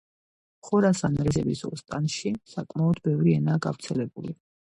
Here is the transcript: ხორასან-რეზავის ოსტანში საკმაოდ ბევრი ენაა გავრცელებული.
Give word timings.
ხორასან-რეზავის 0.69 1.61
ოსტანში 1.67 2.33
საკმაოდ 2.55 3.03
ბევრი 3.11 3.37
ენაა 3.43 3.61
გავრცელებული. 3.69 4.35